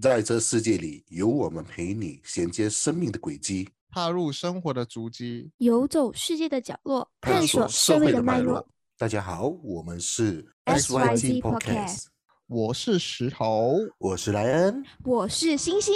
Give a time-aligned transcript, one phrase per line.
[0.00, 8.66] 在这世界里，有我们陪你衔接生命的轨迹，踏入生活的足迹，游走世界的角落，探索社会的脉络。。
[8.96, 12.06] 大家好，我们是 SYG Podcast，
[12.46, 14.82] 我是石头，我是莱恩。
[15.04, 15.92] 我是星星，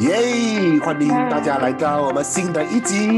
[0.00, 0.78] 耶！
[0.82, 3.08] 欢迎大家来到我们新的一集。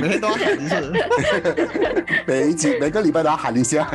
[0.00, 0.94] 每天都要喊一次。
[2.26, 3.84] 每一集每个礼拜都要喊一下。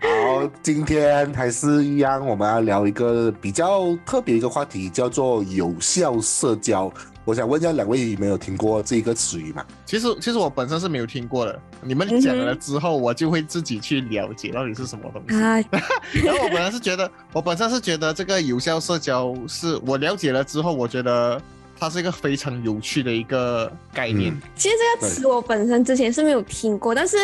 [0.00, 6.92] 好，今天还是一样，我们要聊一个比较特别一个话题，叫做有效社交。
[7.30, 9.64] 我想问一下两位有没有听过这个词语嘛？
[9.86, 15.40] 其实其实我本身是没有听过的，你们讲了之后，我就会自己去了解到底是什么东西。
[15.40, 15.54] 啊，
[16.24, 21.40] 然后我本来是觉得，我本身是觉得这个有效社交是我了解了之后，我觉得
[21.78, 24.34] 它是一个非常有趣的一个概念。
[24.34, 27.16] 嗯其实这个词我本身之前是没有听过，但是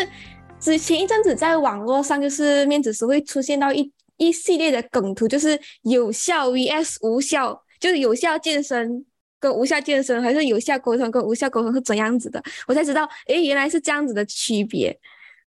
[0.61, 9.05] 之前一阵子在网络上，就是面子书会出现到一一系列的梗图，就是有效 vs 无效，就是有效健身
[9.53, 14.99] 无效健身，还是有效沟通跟无效沟通是怎样子的，我才知道，诶，原来是这样子的区别。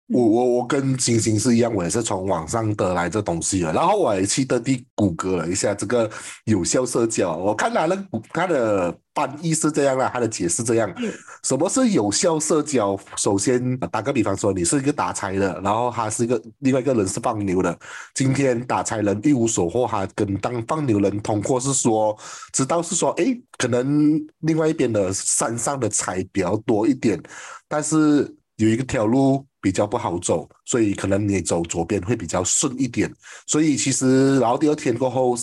[0.08, 6.10] 我我我跟星星是一样，我也是从网上得来这东西的，然后我也去特地谷歌了一下这个
[6.44, 11.12] 有效社交，我看他的他的翻译是这样啦，他的解释这样，嗯。
[11.44, 12.98] 什么是有效社交？
[13.16, 17.78] 首先打个比方说，你是一个打柴的，然后他是一个另外一个人是放牛的，
[18.14, 22.16] 今天打柴人一无所获，他跟当放牛人通过是说，
[22.52, 27.22] 知道是说，诶，可能另外一边的山上的柴比较多一点，
[27.68, 33.12] 但是有一个条路比较不好走，所以可能你走左边会比较顺一点。
[33.46, 35.36] 所以其实，然后第二天过后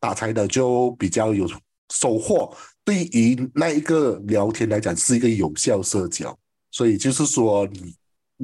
[0.00, 1.48] 打柴的就比较有
[1.92, 2.54] 收获。
[2.84, 6.36] 对于那一个聊天来讲，是一个有效社交。
[6.70, 7.94] 所以就是说，你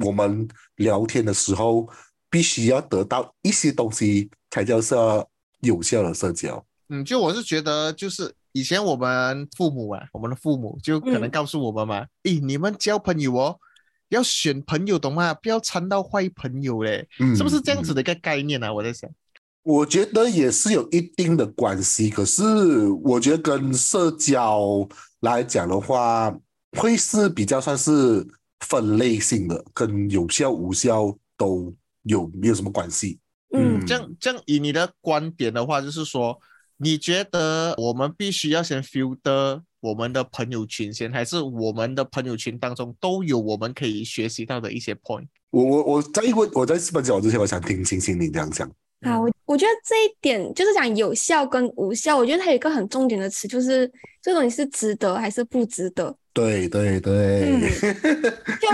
[0.03, 0.47] 我们
[0.77, 1.87] 聊天的时候，
[2.29, 5.29] 必须要得到一些东西，才叫做
[5.61, 6.65] 有效的社交。
[6.89, 13.59] 嗯，就我是觉得，就是以前我们父母啊，我们的父母就可能嗯告诉我们嘛，诶，你们交朋友哦，
[14.13, 15.33] 要选朋友懂吗？
[15.33, 17.95] 不要掺到坏朋友嘞，嗯，是不是这样子嗯。
[17.95, 19.09] 的一个概念呢、我在想，
[19.63, 22.43] 我觉得也是有一定的关系，可是
[23.03, 24.87] 我觉得跟社交
[25.21, 26.35] 来讲的话，
[26.77, 28.25] 会是比较算是
[28.61, 31.73] 分类性的，跟有效无效都
[32.03, 33.19] 有没有什么关系？
[33.53, 33.85] 嗯嗯。
[33.85, 36.37] 这样这样以你的观点的话，就是说，
[36.77, 45.27] 你觉得我们必须要先 filter 我们的朋友群先，还是我们的朋友群当中都有我们可以学习到的一些 point？
[45.49, 48.65] 我我我在问我在分享之前，我想听星星你这样讲。
[49.01, 53.91] 啊，我我觉得这一点就是讲有效跟无效，我觉得它有一个很重点的词，就是
[54.21, 56.15] 这种你是值得还是不值得。
[56.31, 57.59] 对对对，
[58.61, 58.69] 就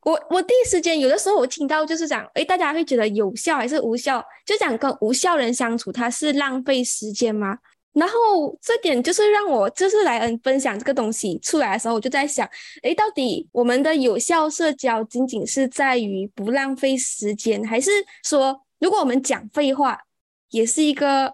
[0.00, 4.24] 我我第一时间有的时候我听到就是讲，诶，大家会觉得有效还是无效？
[4.46, 7.58] 就讲跟无效人相处，他是浪费时间吗？
[7.92, 12.48] 然后这点就是让我就是来嗯分享这个东西出来的时候，我就在想，
[12.82, 17.90] 诶，到底我们的有效社交仅仅是在于不浪费时间，还是
[18.24, 19.98] 说如果我们讲废话，
[20.50, 21.32] 也是一个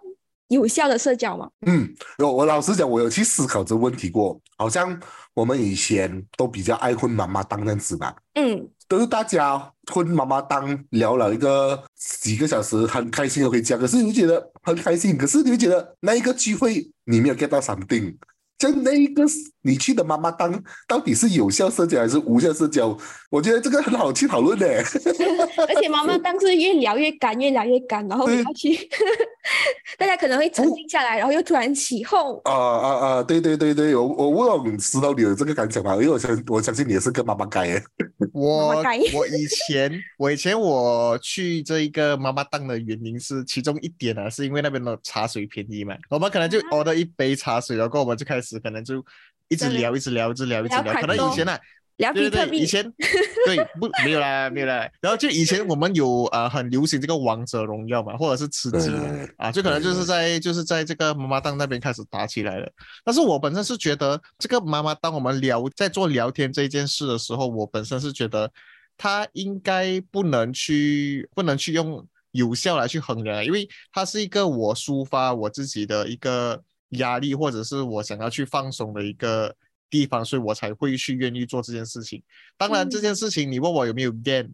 [0.48, 1.48] 有效的社交吗？
[1.66, 5.00] 嗯，我我老实讲，我有去思考这个问题过，好像
[5.34, 8.16] 我们以前都比较爱混妈妈当这样子吧。
[8.34, 13.76] 嗯都是大家混妈妈当聊了一个几个小时，很开心的回家。
[13.76, 18.16] 可是你会觉得很开心，可是你会觉得那一个聚会你没有 get 到 something。
[18.58, 19.22] 就那一个
[19.62, 22.98] 你去的妈妈当到底是有效社交还是无效社交？
[23.30, 24.66] 我觉得这个很好去讨论的。
[25.68, 28.76] 而且妈妈当是越聊越干，越聊越干，然后对要去，
[29.96, 32.40] 大家可能会沉静下来，然后又突然起哄。
[32.42, 33.22] 啊啊啊！
[33.22, 35.92] 对对对对，我我不懂石头你有这个感想吗？
[35.94, 37.80] 因为我相我相信你也是跟妈妈该耶。
[38.38, 38.82] 我
[39.12, 49.04] 我以前我以前我去这一个妈妈档的原因是其中一点啊，是因为那边的茶水便宜嘛，我们可能就 order 一杯茶水，然后我们就开始可能就
[49.48, 50.94] 一直聊，一直聊，一直聊，一直聊聊。
[50.94, 51.58] 可能以前呢、
[51.98, 52.94] 聊对对对，以比特币，前
[53.44, 54.88] 对不没有啦，没有啦。
[55.00, 62.68] 然后就以前我们有呃很流行这个王者荣耀嘛，或者是吃鸡对啊，就可能就是在就是在这个妈妈档那边开始打起来了。
[63.04, 68.50] 但是我本身是觉得这个妈妈当我们聊在做聊天这件事的时候，我本身是觉得
[68.96, 79.54] 它应该不能去不能去用有效来去衡量，因为它是一个我抒发我自己的一个压力，或者是我想要去放松的一个
[79.90, 82.22] 地方，所以我才会去愿意做这件事情。
[82.56, 84.50] 当然，这件事情你问我有没有 gain，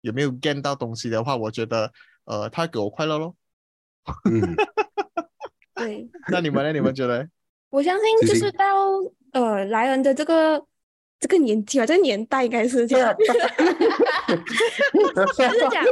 [0.00, 1.92] 有没有 gain 到东西的话，我觉得
[2.24, 3.34] 呃，他给我快乐咯。
[4.30, 4.54] 嗯，
[5.74, 6.72] 对，那你们呢？
[6.72, 7.28] 你们觉得？
[7.70, 8.66] 我相信就是到
[9.32, 10.64] 呃莱恩的这个
[11.18, 13.12] 这个年纪吧，这个年代应该是这样。
[13.18, 13.26] 就
[15.26, 15.84] 是讲，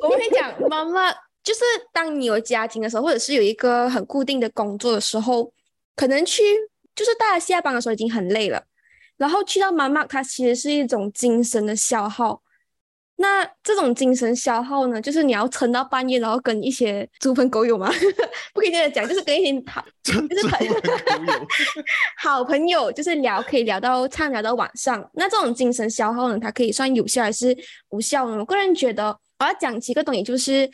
[0.00, 1.60] 我会讲妈妈，就是
[1.92, 5.52] 当你有家庭的时候，或者是有一个很固定的工作的时候，
[5.94, 6.42] 可能去
[6.94, 8.62] 就是大家下班的时候已经很累了，
[9.16, 12.42] 然后去到妈妈，它其实是一种精神的消耗。
[13.16, 17.92] 那这种精神消耗呢，就是你要撑到半夜，然后跟一些猪朋狗友嘛，
[18.54, 20.74] 不可以这样讲，就是跟一些好， 就是朋友，
[22.16, 25.06] 好朋友，就是聊，可以聊到畅聊到晚上。
[25.12, 27.54] 那这种精神消耗呢，它可以算有效还是
[27.90, 28.38] 无效呢？
[28.38, 30.70] 我个人觉得，我要讲几个东西，就是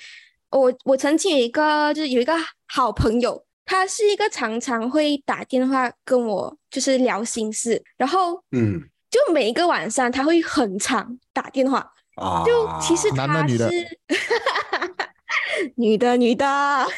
[0.50, 2.32] 我我曾经有一个，就是有一个
[2.68, 8.80] 好朋友，他是一个常常会打电话跟我就是聊心事，然后嗯，
[9.10, 11.92] 就每一个晚上他会很长打电话。
[12.14, 13.70] 啊，就其实他男的女的。
[13.70, 13.98] 是
[15.76, 16.46] 女的女的
[16.84, 16.94] ，OK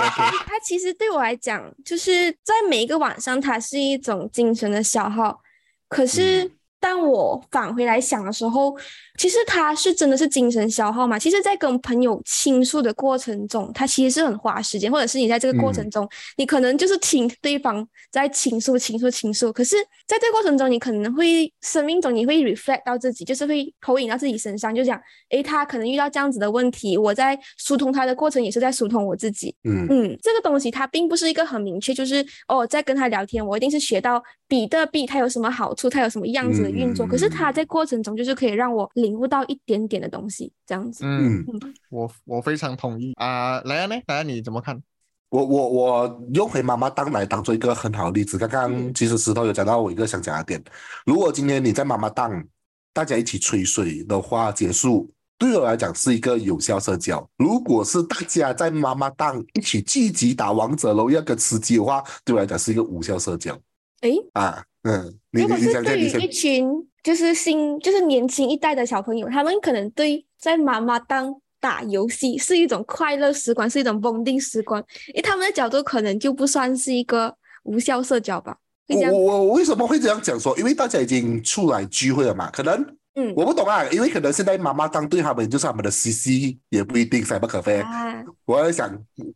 [0.00, 5.40] OK， 他其实对我来讲，就是在每一个晚上，它是一种精神的消耗。
[5.88, 6.50] 可是
[6.82, 8.76] 当我返回来想的时候，
[9.16, 11.16] 其实他是真的是精神消耗嘛？
[11.16, 19.52] 其实，在跟朋友倾诉的过程中，他其实是很花时间，或者是你在这个过程中，你可能就是听对方在倾诉、倾诉、倾诉。
[19.52, 19.76] 可是，
[20.08, 25.00] 在这个过程中，你可能会生命中你会 reflect 到自己，就是会投影到自己身上，就讲，
[25.30, 29.54] 诶，他可能遇到这样子的问题，我在疏通他的过程，也是在疏通我自己。
[29.62, 37.06] 嗯嗯，这个东西它并不是一个很明确，就是哦，在跟他聊天，我一定是学到比特币它有什么好处，它有什么样子的运作。
[37.06, 41.04] 可是它在过程中就是可以让我领悟到一点点的东西，这样子。
[41.04, 43.60] 嗯，嗯，我我非常同意啊。
[43.62, 44.82] 来啊，呢，来啊，你怎么看？
[45.28, 48.36] 我我我用回妈妈档来当做一个很好的例子。
[48.36, 50.62] 刚刚其实石头有讲到我一个想讲的点，
[51.06, 52.44] 如果今天你在妈妈档，
[52.92, 57.26] 大家一起吹水的话，结束对我来讲是一个有效社交。
[57.38, 63.58] 如果是大家在妈妈档一起聚集打王者荣耀跟吃鸡的话，对我来讲是一个无效社交
[64.02, 64.62] 诶，啊。
[64.84, 66.68] 嗯，你如果是对于一群
[67.04, 74.84] 就是新就是年轻一代的小朋友，他们可能对在妈妈当打游戏是一种快乐时光，是一种稳定时光，
[75.14, 77.32] 以他们的角度可能就不算是一个
[77.62, 78.56] 无效社交吧。
[78.88, 80.58] 我我为什么会这样讲说？
[80.58, 82.84] 因为大家已经出来聚会了嘛，可能
[83.14, 87.80] 嗯我不懂啊，因为可能现在妈妈当对他们就是他们的 CC 也不一定塞不可飞。
[87.80, 88.90] 啊，我在想，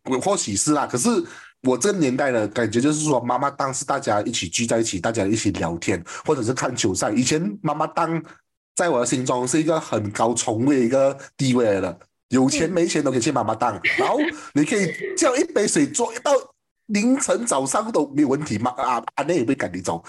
[0.05, 1.08] 我或许是啦，可是
[1.62, 7.11] 我这个年代的感觉就是说，妈妈当是大家一起聚在一起，大家一起聊天，或者是看球赛。
[7.11, 8.23] 以前妈妈当
[8.75, 14.19] 在我的心中是一个很高崇的一个地位来的，有钱嗯没钱都可以去妈妈当，然后
[14.55, 16.32] 你可以叫一杯水做到
[16.87, 20.02] 凌晨早上都没有问题嘛啊，阿内也不会赶你走。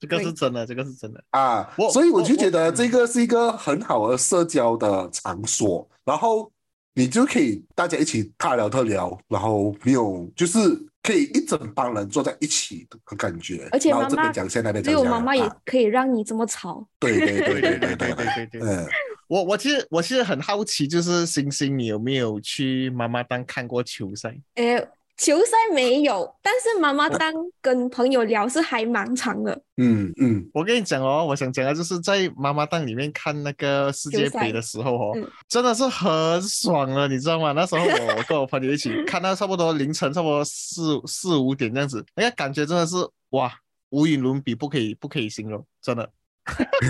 [0.00, 1.22] 这个是真的，这个是真的。
[1.30, 6.50] 啊我，所以我就我觉得嗯这个是一个很好的社交的场所，然后
[6.94, 10.58] 你就可以大家一起大聊特聊，然后没有就是
[11.02, 16.86] 可以一整帮人坐在一起的感觉，而且妈妈边讲现在那边只讲讲有妈妈也啊可以让你这么吵。
[16.98, 18.60] 对对对对对对对 对对对。
[18.62, 18.86] 嗯，
[19.28, 24.36] 我我其实我其实很好奇，就是星星，你有没有去妈妈档看过球赛？
[24.56, 24.86] 诶，
[25.20, 27.30] 球赛没有，但是妈妈当
[27.60, 29.52] 跟朋友聊是还蛮长的。
[29.76, 37.52] 嗯嗯我跟你讲哦，我想讲的就是在妈妈档里面看那个世界杯的时候哦，嗯真的是很爽了，你知道吗？
[37.52, 42.96] 那时候我我跟我朋友一起看到差不多凌晨差不多四四五点这样子，那个感觉真的是
[43.30, 43.52] 哇，
[43.90, 46.10] 无与伦比，不可以不可以形容，真的。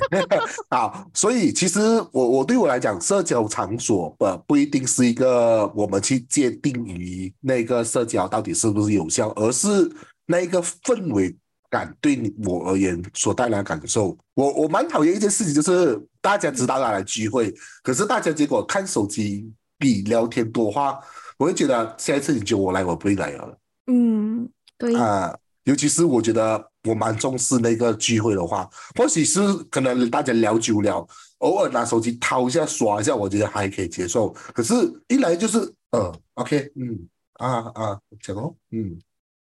[0.71, 1.81] 啊，所以其实
[2.13, 9.91] 我我对我来讲，社交场所不不一定是一个我们去界定于那个社交到底是不是有效，而是
[10.27, 11.37] 那一个氛围
[11.69, 14.17] 感对你我而言所带来的感受。
[14.35, 20.99] 我我蛮讨厌一件事情，就是大家知道要来聚会，可是大家结果看手机比聊天多话，
[21.39, 23.59] 我会觉得下一次你叫我来，我不会来了。
[23.87, 31.07] 嗯，对，啊，尤其是我觉得我蛮重视那个聚会的话，或许是可能大家聊久了，
[31.39, 34.31] 偶尔拿手机掏一下刷一下，我觉得还可以接受。
[34.55, 34.75] 可是，
[35.09, 35.59] 一来就是
[35.91, 38.99] 呃，OK，嗯，啊啊，讲哦，嗯，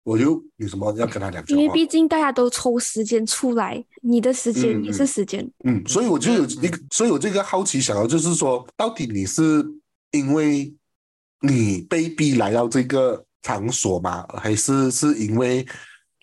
[0.02, 5.50] 我就有什么要跟他讲因为毕竟大家都抽时间出来，你的时间嗯也是时间。
[5.64, 9.64] 嗯，所以我就有一个，所以我这个好奇想要就是说，到底你是
[10.10, 10.74] 因为
[11.40, 14.26] 你被逼来到这个场所吗？
[14.34, 15.66] 还是是因为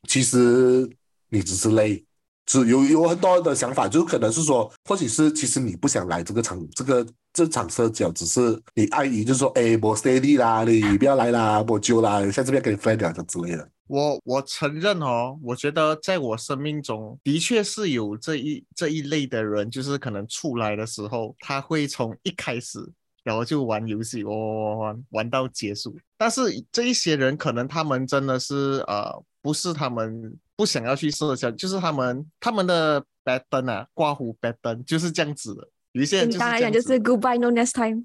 [0.07, 0.89] 其实
[1.29, 2.03] 你只是累？
[2.45, 13.69] 只有有很多的想法，就是可能是说，或许是其实你不想来这个场，这个这场社交，只是你碍于就说，哎，我 steady 啦，你不要来啦，我就啦，下次不要跟你 friend 了，这之类的。
[13.87, 22.79] 我我承认哦，我觉得在我生命中的确是有这一这一类的人，就是可能出来的时候，他会从一开始
[23.23, 25.95] 然后就玩游戏，玩玩玩玩到结束。
[26.17, 26.41] 但是
[26.71, 35.67] 这一些人可能他们真的是呃，不是他们不不想要去社交，就是他们他们的 bad 灯啊，刮胡 bad 灯就是这样子的。
[35.93, 38.03] 有一些人就是简单来讲就是 goodbye no next time，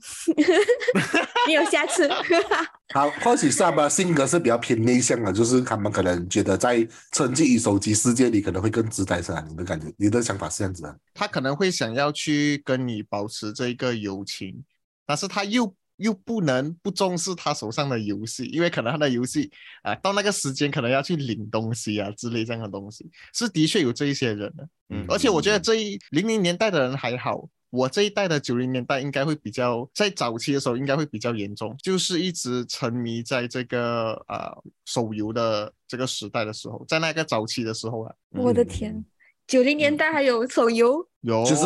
[1.46, 2.08] 没有下次。
[2.94, 9.44] 好，或许是他们性格是比较偏内向的，就是他们可能觉得在沉浸于手机世界里可能会更自在，是吧？
[9.46, 10.98] 你的感觉，你的想法是这样子的。
[11.12, 14.64] 他可能会想要去跟你保持这一个友情，
[15.04, 19.50] 但是他又又不能不重视他手上的游戏，因为可能他的游戏
[19.82, 27.48] 啊、到那个时间可能要去领东西啊之类这样的东西，是的确有这一些人的，嗯，嗯而且我觉得这一零零年代的人还好。
[27.70, 39.04] 我这一代的九零年代应该会比较，在早期的时候应该会比较严重，就是一直沉迷在这个啊、手游的这个时代的时候，在那个早期的时候啊，我的天，
[39.46, 41.64] 九零年代还有手游，有就是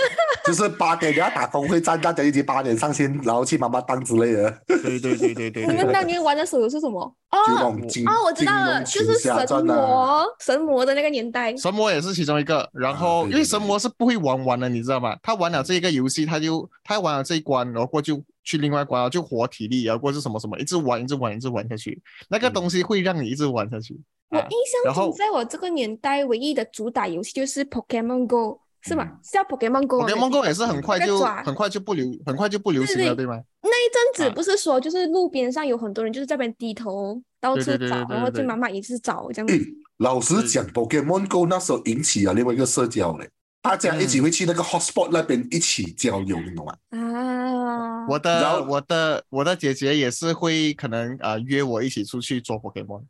[0.46, 7.00] 就是八点你要打工会战，大家一起八点上线，然后去妈妈档之类的，对对对对对你们，当年玩的手游是什么？
[7.30, 9.32] 哦哦，我知道了，就是神
[9.64, 11.54] 魔，神魔的那个年代。
[11.56, 13.40] 神魔也是其中一个，然啊后因为对对。
[13.42, 15.16] 对神魔是不会玩完的，你知道吗？
[15.22, 22.52] 他玩了这一个游戏，他就他玩了这一关，然后过就去另外一关，然后就活体力，然后过是什么什么，一直玩一直玩一直玩下去，那个嗯。
[22.54, 24.00] 东西会让你一直玩下去。
[24.30, 29.04] 啊我印象中，在我这个年代，唯一的主打游戏就是 Pokemon Go，是吗？
[29.04, 30.02] 嗯是叫 Pokemon Go。
[30.02, 33.40] Pokemon Go 也是很快就很快就不流很快就不流行了，对吗？
[33.62, 39.66] 那一阵子啊不是说，就是路边上有很多人就是在那边低头到处找，然后就妈妈也是找这样子。
[39.98, 43.28] 老实讲，Pokemon Go 那时候引起了另外一个社交嘞，
[43.60, 46.74] 大家一起会去那个 hotspot 那边一起交流，你懂吗？
[46.90, 53.02] 啊，我然后的我的我的姐姐也是会可能啊、呃约我一起出去做 Pokemon，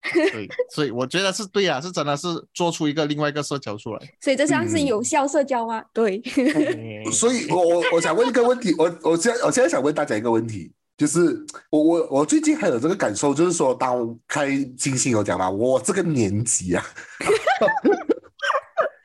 [0.32, 4.00] 对，所以我觉得是对啊，是真的是做出一个另外一个社交出来。
[4.20, 5.84] 所以这像是嗯有效社交吗？
[5.92, 6.22] 对，
[7.12, 16.86] 所以我我我想问一个问题，我我现在我现在想问大家一个问题，就是我我我最近还有这个感受，就是说，当开金星有讲嘛，我这个年纪啊，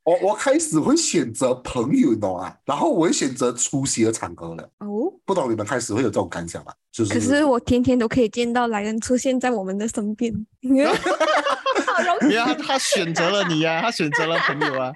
[0.04, 2.54] 我我开始会选择朋友，你懂吗？
[2.66, 4.64] 然后我会选择出席的场合了。
[4.80, 6.74] 哦，不懂你们开始会有这种感想吗？
[6.92, 10.34] 就是可是我天天都可以见到莱恩出现在我们的身边，
[11.88, 14.92] 好容易啊他他选择了你呀、他选择了朋友啊。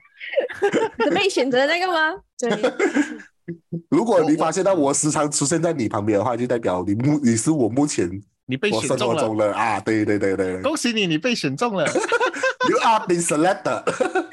[0.99, 2.13] 是被选择的那个吗？
[2.37, 2.73] 对，
[3.89, 8.09] 如果你发现到我时常出现在你旁边的话，就代表你目你是我目前
[8.45, 11.85] 你被选中了，中的啊，对对对对恭喜你，你被选中了。
[12.69, 14.26] You are been selected。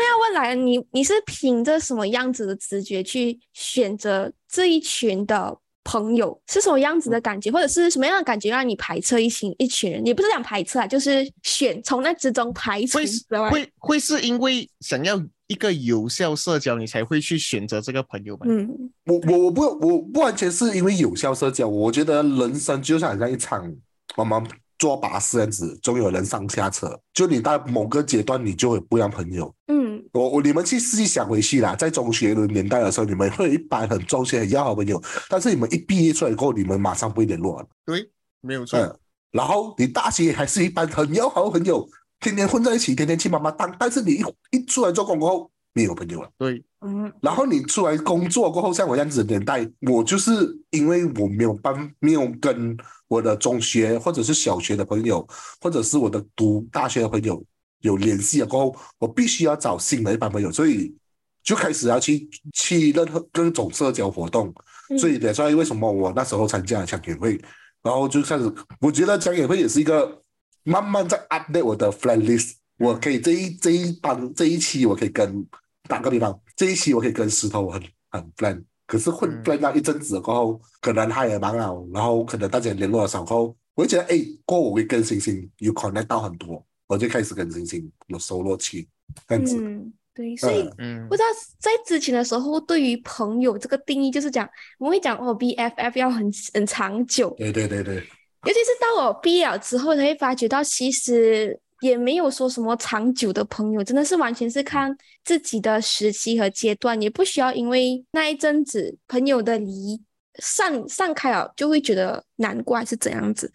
[0.00, 5.54] 那要问来，你你是凭着什么样子的直觉去选择这一群的
[5.84, 6.40] 朋友？
[6.46, 10.06] 是什么样子的感觉，或者是什么样的感觉让你排斥一群一群人？
[10.06, 13.50] 也不是讲排斥啊，就是选从那之中排除会。
[13.50, 18.46] 会会是因为想要一个有效社交，你才会去选择这个朋友吗？
[18.48, 23.70] 嗯，我我我不我不完全是因为有效社交，我觉得人生就像像一场
[24.16, 24.42] 我们
[24.80, 26.98] 坐巴士这样子，总有人上下车。
[27.12, 29.54] 就你到某个阶段，你就会不一样朋友。
[29.68, 37.68] 嗯，我我你们去自己想回去啦，在中学的年代的时候，你们会有一班很中学很要好朋友，但是你们一毕业出来过后，你们马上不会联络了。
[37.84, 38.10] 对，
[38.40, 38.78] 没有错。
[38.80, 38.98] 嗯，
[39.32, 41.86] 然后你大学还是一般很要好的朋友，
[42.18, 46.30] 天天混在一起，天天去妈妈档，但是你一一出来做工过后，没有朋友了。
[46.38, 52.74] 对，嗯，然后你出来工作过后，像我这样子的年代，我就是因为我没有办，没有跟
[53.10, 55.26] 我的中学或者是小学的朋友，
[55.60, 57.44] 或者是我的读大学的朋友
[57.80, 60.94] 有联系了过后，我必须要找新的一帮朋友，所以
[61.42, 64.54] 就开始要去去任何各种社交活动。
[64.88, 67.40] 嗯所以也所以为什么我那时候参加了讲演会，
[67.82, 70.22] 然后就开始，我觉得讲演会也是一个
[70.64, 72.54] 慢慢在 update 我的 friend list。
[72.78, 75.46] 我可以这一这一帮这一期我可以跟
[75.88, 79.44] 打个比方，这一期我可以跟石头很很 friend，可是混嗯。
[79.44, 88.88] friend 到一阵子过后，可能他也忙了，然后可能大家联络的少过后，我就觉得哎，过后我会跟星星有 connect 到很多，我就开始跟星星有收落去，
[89.28, 89.56] 这样子。
[89.60, 91.04] 嗯，对，所以嗯。
[91.04, 91.08] 嗯。
[91.08, 91.26] 不知道
[91.60, 94.48] 在之前的时候，对于朋友这个定义，就是讲
[94.80, 110.00] 我们会讲哦，BFF 要很很长久，对对对对，尤其是到我毕业了之后，才会发觉到其实也没有说什么长久的朋友，真的是完全是看自己的时期和阶段，也不需要因为那一阵子朋友的离
[110.38, 113.50] 散散开了，就会觉得难过还是怎样子。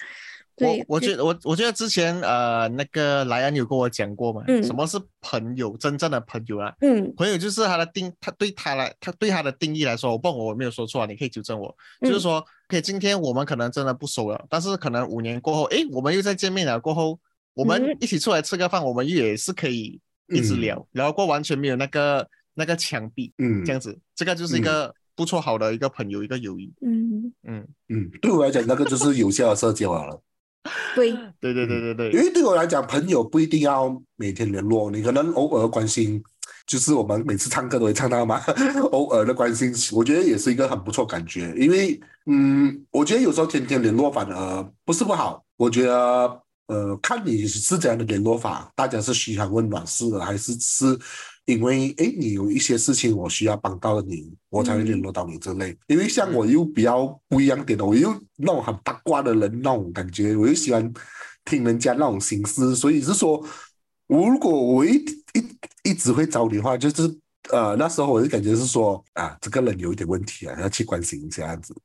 [0.58, 6.74] 对，我我觉得我我觉得之前呃那个莱恩有跟我讲过嘛，嗯什么是朋友，真正的朋友啊？
[6.79, 11.75] 嗯朋友就是他的定，他对他来，他对他的定义来说，我不，我没有说错啊，你可以纠正我。
[12.00, 17.20] 就是嗯说可以今天我们可能真的不熟了，但是可能五年过后，诶，我们又再见面了，过后
[17.55, 17.97] 我们嗯。
[18.00, 20.62] 一起出来吃个饭，我们也是可以一直嗯。
[20.62, 23.65] 聊，聊过完全没有那个那个墙壁嗯。
[23.65, 26.71] 这样子，这个就是一个不错好的一个朋友，一个友谊。
[26.81, 27.33] 嗯。
[27.47, 30.21] 嗯，嗯，对我来讲，那个就是有效的社交了。
[30.95, 36.24] 对，对对对对因对，为对我来讲，朋友不一定要每天联络，你可能偶尔关心，
[36.65, 38.41] 就是我们每次唱歌都会唱到嘛，
[38.91, 41.53] 偶尔的关心，我觉得也是一个很不错感觉。
[41.55, 50.98] 因为，嗯，我觉得有时候天天联络反而不是不好，我觉得，呃，看你是怎样的联络法，大家是嘘寒问暖式的，还是是
[51.45, 55.77] 因为哎你有一些事情我需要帮到你，我才会联络到你之类。
[55.88, 60.91] 因为像我又比较不一样点的，我又那种很八卦的人那种感觉，我又喜欢
[61.43, 63.45] 听人家那种心思，所以是说，
[64.07, 64.95] 我如果我一
[65.34, 67.03] 一一直会找你的话，就是
[67.51, 71.75] 呃那时候我就感觉是说啊，这个人有一点问题啊，要去关心一下这样子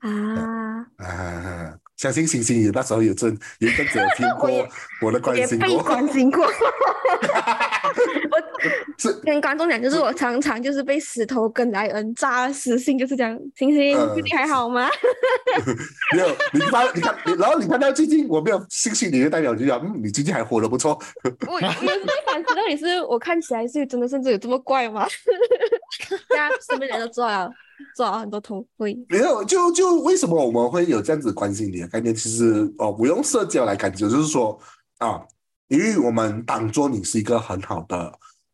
[0.00, 1.78] 啊，啊。
[1.96, 4.50] 相信星星也那时候有阵有一阵子有听过
[5.02, 6.46] 我的关也被心过，关心过。
[8.98, 14.88] 是跟观众讲，就是我常常就是被石头跟莱恩扎私信，就是这样，星星呃最近还好吗？
[16.14, 20.98] 没有你发你看，你然后你看到最近我没有信息，你就代表就讲嗯，你最近还活得不错。
[21.46, 25.06] 我我有时候反思到底是我看起来是真的甚至有这么怪吗？
[26.28, 27.50] 大家身边人都做了
[27.94, 32.14] 做了很多头会，没有，就就为什么我们会有这样子关心你的概念？
[32.14, 34.58] 其实哦，不用社交来感觉，就是说
[34.98, 35.20] 啊，
[35.68, 38.12] 因为我们当做你是一个很好的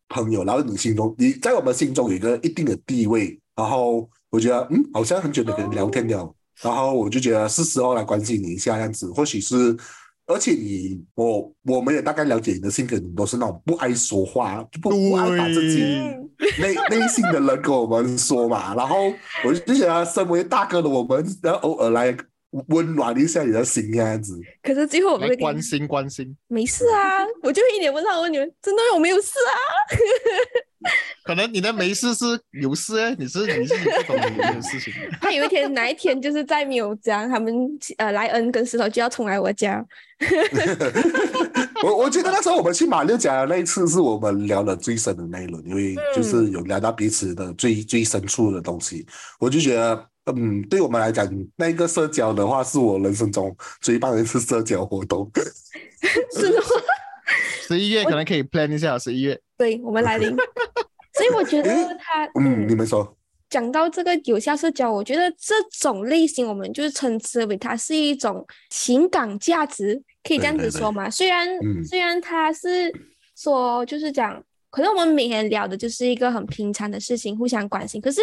[0.09, 9.77] 朋友，然后你心中你在我们心中有一个一定的地位，然后我觉得嗯，好像很久没跟你聊天了，然后我就觉得是时候来关心你一下，这样子，或许是。
[10.25, 15.81] 而且你我我们也大概了解你的性格，你都是那种不爱说话，不不爱把自己
[16.59, 19.13] 内内心的人跟我们说嘛，然后
[19.45, 22.15] 我就觉得身为大哥的我们，然后偶尔来
[22.69, 24.39] 温暖一下你的心这样子。
[24.61, 29.57] 可是最后我们会关心关心，没事啊，我就一脸问号问你们，真的我没有事啊？
[31.23, 37.53] 可能你的没事是有事哎，你是你是你不懂你的事情， 他有一天哪一天就是在没有讲，他们
[37.97, 39.83] 呃莱恩跟石头就要冲来我家，
[41.83, 49.05] 我我觉得那时候我们去马六甲的那一次是我们聊的最深的那一轮，因为就是有聊到彼此的最最深处的东西，
[49.39, 50.07] 我就觉得。
[50.25, 55.29] 嗯，对我们来讲，那个社交的话，是我人生中最棒的一次社交活动。
[56.33, 56.63] 是吗？
[57.67, 59.37] 十一月可能可以 plan 一下，十一月。
[59.57, 60.33] 对我们来临，
[61.35, 61.69] 我觉得
[61.99, 63.15] 他嗯，你们说，
[63.49, 71.09] 讲到这个有效社交，我觉得这种类型我们就是称之为它是一种情感价值，可以这样子说嘛。
[71.09, 72.91] 虽然、嗯虽然它是
[73.35, 78.21] 说就是讲，可能我们每天聊的就是一个很平常的事情，互相关心，可是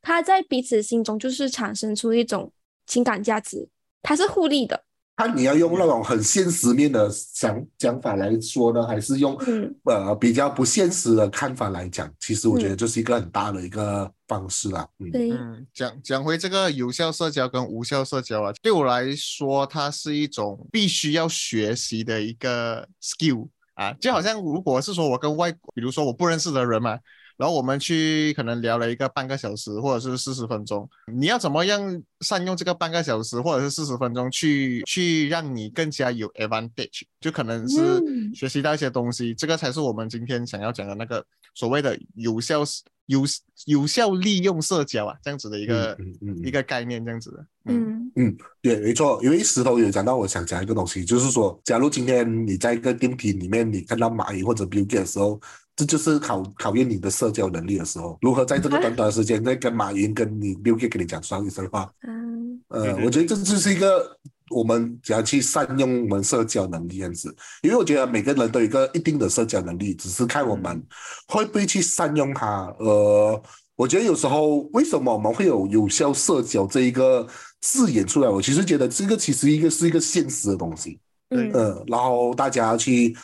[0.00, 2.50] 它在彼此心中就是产生出一种
[2.86, 3.68] 情感价值，
[4.02, 4.82] 它是互利的。
[5.20, 9.74] 看你要用那种很现实面的想讲法来说呢，还是用嗯。
[9.84, 14.86] 呃比较不现实的看法来讲，其实我觉得这是一个很大的一个方式啦。
[14.98, 26.98] 嗯，对，嗯，讲讲回这个有效社交跟无效社交啊，对我来说，它是一种必须要学习的一个 skill 啊，就好像如果是说我跟外，比如说我不认识的人嘛，
[27.40, 38.34] 然后我们去可能聊了一个半个小时或者是四十分钟，你要怎么样善用这个半个小时或者是四十分钟去去让你更加有 advantage，就可能是嗯。
[38.34, 41.24] 学习到一些东西，这个才是我们今天想要讲的那个
[41.54, 42.62] 所谓的有效
[43.10, 43.22] 有
[43.66, 47.46] 有效利用社交啊，这样子的一个、嗯嗯嗯一个概念，这样子的。
[47.64, 48.10] 嗯。
[48.14, 48.36] 嗯。
[48.62, 55.40] 对，没错，因为石头有讲到我想讲一个东西，就是说，假如今天你在一个电梯里面，你看到蚂蚁或者 Bill Gates 的时候，
[55.74, 64.16] 这就是考考验你的社交能力的时候，如何在这个短短的时间内跟马云、跟你 Bill Gates 跟你讲双一声话，嗯呃对，对我觉得这就是一个
[64.50, 70.82] 我们怎样去善用我们社交能力这样子，因为我觉得每个人都有一个一定的社交能力，只是看我们
[71.28, 72.66] 会不会去善用它。
[72.78, 73.42] 呃，
[73.76, 77.26] 我觉得有时候为什么我们会有有效社交这一个
[77.60, 80.98] 字眼出来，我其实觉得这个其实一个是一个现实的东西。
[81.28, 81.48] 对。
[81.48, 83.16] 嗯呃，然后大家去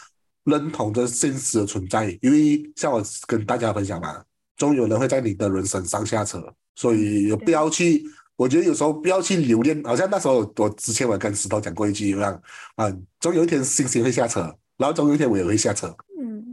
[0.45, 4.23] 认同这现实的存在，因为像我跟大家分享嘛，
[4.57, 6.41] 总有人会在你的人生上下车，
[6.77, 8.05] 所以也不要去，
[8.37, 12.41] 我觉得有时候不要去留恋，好像那时候我之前我跟石头讲过一句一样，
[12.77, 14.43] 啊，总有一天星星会下车，
[14.77, 16.53] 然后总有一天我也会下车，嗯。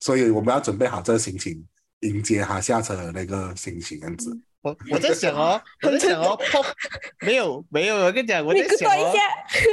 [0.00, 1.64] 所以我们要准备好这个心情，
[2.00, 4.38] 迎接他下车的那个心情，这样子。
[4.60, 6.62] 我我在想哦，我在想哦， 泡
[7.20, 9.18] 没有没有，我跟你讲，我你在想一下，，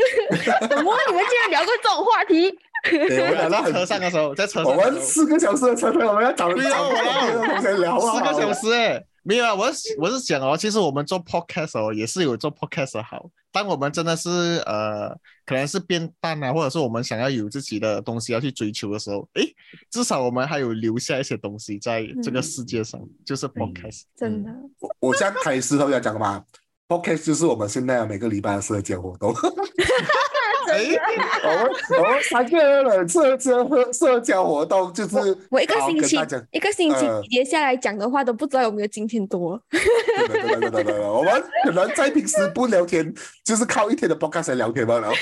[0.70, 2.50] 怎么你们竟然聊过这种话题？
[2.84, 13.30] 对，我我在讲到很车上的时候，在车我上我，们四个小时的车程，我们要找对啊找我要别的同学聊啊，四个小时哎，没有啊，我是我是想哦，其实我们做 podcast 哦，也是有做 podcast 的好。
[13.52, 14.30] 当我们真的是
[14.66, 15.10] 呃，
[15.46, 19.54] 可能是变淡啊，或者是我们想要有自己的东西要去追求的时候，诶，
[19.90, 24.04] 至少我们还有留下一些东西在这个世界上，就是 podcast。
[24.16, 26.46] 真的，我我像开石头要讲嘛
[26.88, 29.36] ，podcast 就是我们现在每个礼拜的社交活动。
[30.72, 30.96] 哎，
[31.44, 36.18] 我们我们三个人的社交社交活动就是我一个星期
[36.52, 39.62] 一个星期呃接下来讲的话都不知道有没有今天多。
[39.70, 39.80] 对
[40.28, 45.10] 对对对对对对，我们可能在平时不聊天，就是靠一天的 podcast 来聊天罢了。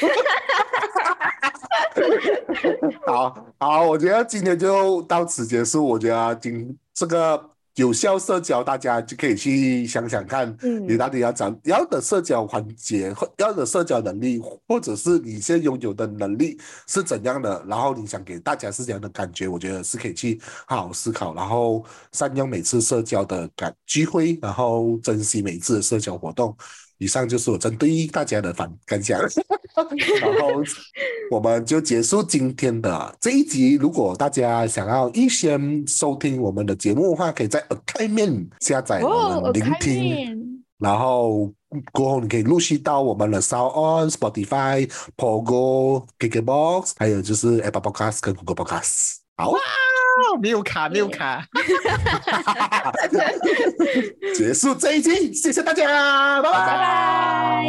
[3.06, 5.86] 好好，我觉得今天就到此结束。
[5.86, 7.50] 我觉得今这个
[7.80, 14.38] 有效社交，大家就可以去想想看，嗯你到底要怎要的社交环节，或要的社交能力，
[14.68, 26.54] 或者是你现在拥有的能力是怎样的，然后你想给大家是怎样的感觉，我觉得是可以去好好思考，然后善用每次社交的感机会，然后珍惜每次的社交活动。
[27.00, 29.20] 以上就是我针对大家的反感想，
[30.22, 30.62] 然后
[31.32, 33.76] 我们就结束今天的这一集。
[33.76, 40.04] 如果大家想要预先收听我们的节目的话，可以在 a k 面下载我哦，们聆听。
[40.04, 40.40] 面
[40.78, 41.52] 然后
[41.92, 49.16] 过后你可以陆续到我们的 Sound On、Spotify、Pogo、KKBox，还有就是 Apple Podcast 跟 Google Podcast。
[49.36, 49.52] 好，
[50.42, 51.42] 没有卡没有卡。
[54.36, 57.66] 结束这一期谢谢大家拜拜。